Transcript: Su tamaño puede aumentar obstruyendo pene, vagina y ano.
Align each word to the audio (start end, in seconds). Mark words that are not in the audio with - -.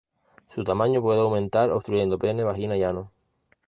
Su 0.47 0.63
tamaño 0.63 0.99
puede 1.03 1.19
aumentar 1.19 1.69
obstruyendo 1.69 2.17
pene, 2.17 2.43
vagina 2.43 2.75
y 2.75 2.81
ano. 2.83 3.11